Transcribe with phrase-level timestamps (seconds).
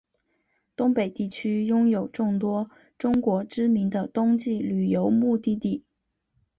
[0.75, 5.83] 东北地区拥有众多中国知名的冬季旅游目的地。